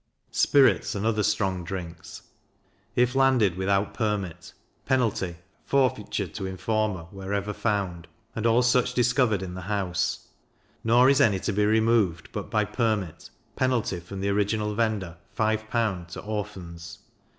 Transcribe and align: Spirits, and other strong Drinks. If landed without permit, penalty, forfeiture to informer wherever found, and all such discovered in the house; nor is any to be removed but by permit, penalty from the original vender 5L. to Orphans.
Spirits, 0.31 0.95
and 0.95 1.05
other 1.05 1.21
strong 1.21 1.63
Drinks. 1.63 2.23
If 2.95 3.13
landed 3.13 3.55
without 3.55 3.93
permit, 3.93 4.51
penalty, 4.83 5.35
forfeiture 5.63 6.25
to 6.25 6.47
informer 6.47 7.03
wherever 7.11 7.53
found, 7.53 8.07
and 8.35 8.47
all 8.47 8.63
such 8.63 8.95
discovered 8.95 9.43
in 9.43 9.53
the 9.53 9.61
house; 9.61 10.29
nor 10.83 11.07
is 11.07 11.21
any 11.21 11.37
to 11.41 11.53
be 11.53 11.67
removed 11.67 12.29
but 12.31 12.49
by 12.49 12.65
permit, 12.65 13.29
penalty 13.55 13.99
from 13.99 14.21
the 14.21 14.29
original 14.29 14.73
vender 14.73 15.17
5L. 15.37 16.07
to 16.13 16.21
Orphans. 16.21 16.97